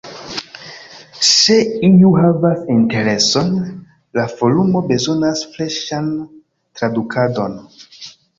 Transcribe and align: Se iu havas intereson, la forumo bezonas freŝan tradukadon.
Se 1.33 1.57
iu 1.87 2.09
havas 2.21 2.63
intereson, 2.77 3.51
la 4.19 4.25
forumo 4.33 4.83
bezonas 4.89 5.45
freŝan 5.53 6.09
tradukadon. 6.81 7.57